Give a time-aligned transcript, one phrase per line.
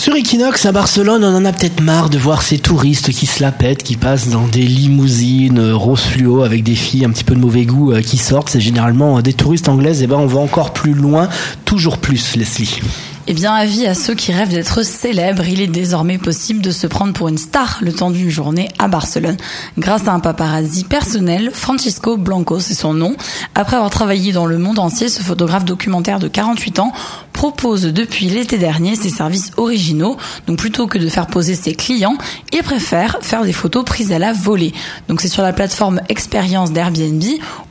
[0.00, 3.42] Sur Equinox à Barcelone, on en a peut-être marre de voir ces touristes qui se
[3.42, 7.22] la pètent, qui passent dans des limousines euh, rose fluo avec des filles un petit
[7.22, 8.48] peu de mauvais goût euh, qui sortent.
[8.48, 10.02] C'est généralement euh, des touristes anglaises.
[10.02, 11.28] Et ben, on va encore plus loin,
[11.66, 12.80] toujours plus, Leslie.
[13.26, 16.86] Eh bien, avis à ceux qui rêvent d'être célèbres, il est désormais possible de se
[16.86, 19.36] prendre pour une star le temps d'une journée à Barcelone.
[19.78, 23.14] Grâce à un paparazzi personnel, Francisco Blanco, c'est son nom.
[23.54, 26.92] Après avoir travaillé dans le monde entier, ce photographe documentaire de 48 ans
[27.40, 30.18] propose depuis l'été dernier ses services originaux.
[30.46, 32.18] Donc plutôt que de faire poser ses clients,
[32.52, 34.74] il préfère faire des photos prises à la volée.
[35.08, 37.22] Donc c'est sur la plateforme Expérience d'Airbnb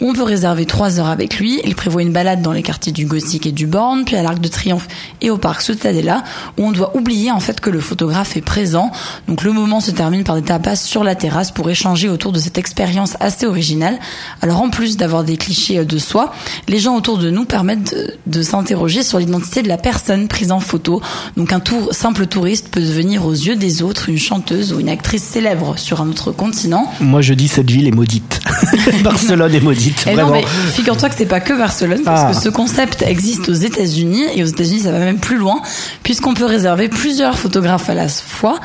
[0.01, 1.61] où on peut réserver 3 heures avec lui.
[1.65, 4.39] Il prévoit une balade dans les quartiers du Gothique et du Born, puis à l'Arc
[4.39, 4.87] de Triomphe
[5.21, 6.23] et au parc Ciutadella
[6.57, 8.91] où on doit oublier en fait que le photographe est présent.
[9.27, 12.39] Donc le moment se termine par des tapas sur la terrasse pour échanger autour de
[12.39, 13.99] cette expérience assez originale.
[14.41, 16.33] Alors en plus d'avoir des clichés de soi,
[16.67, 20.51] les gens autour de nous permettent de, de s'interroger sur l'identité de la personne prise
[20.51, 21.01] en photo.
[21.37, 24.89] Donc un tour, simple touriste peut devenir aux yeux des autres une chanteuse ou une
[24.89, 26.91] actrice célèbre sur un autre continent.
[26.99, 28.39] Moi je dis cette ville est maudite.
[29.03, 30.05] Barcelone est maudite.
[30.07, 30.41] Et vraiment.
[30.73, 32.31] figure-toi que c'est pas que Barcelone, parce Ah.
[32.33, 35.61] que ce concept existe aux États-Unis et aux États-Unis ça va même plus loin,
[36.03, 38.59] puisqu'on peut réserver plusieurs photographes à la fois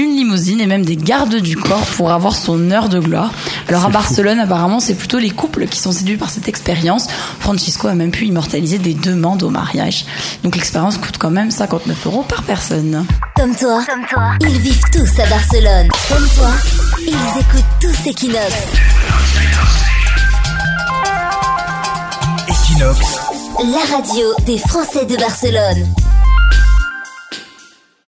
[0.00, 3.32] une limousine et même des gardes du corps pour avoir son heure de gloire.
[3.68, 3.92] Alors à fou.
[3.92, 7.06] Barcelone, apparemment, c'est plutôt les couples qui sont séduits par cette expérience.
[7.38, 10.06] Francisco a même pu immortaliser des demandes au mariage.
[10.42, 13.04] Donc l'expérience coûte quand même 59 euros par personne.
[13.36, 13.84] Comme toi,
[14.40, 15.88] ils vivent tous à Barcelone.
[16.08, 16.50] Comme toi,
[17.06, 18.54] ils écoutent tous Equinox.
[22.48, 23.18] Equinox,
[23.58, 25.86] La radio des Français de Barcelone.